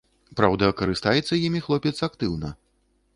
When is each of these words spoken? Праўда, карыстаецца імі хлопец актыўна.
Праўда, 0.37 0.69
карыстаецца 0.79 1.39
імі 1.47 1.61
хлопец 1.65 1.93
актыўна. 2.09 2.49